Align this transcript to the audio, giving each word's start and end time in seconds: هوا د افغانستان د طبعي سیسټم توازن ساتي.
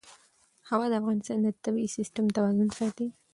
هوا 0.69 0.85
د 0.89 0.93
افغانستان 1.01 1.37
د 1.43 1.47
طبعي 1.63 1.87
سیسټم 1.97 2.25
توازن 2.37 2.69
ساتي. 2.79 3.07